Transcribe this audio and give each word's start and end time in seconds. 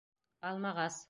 Алмағас 0.51 0.99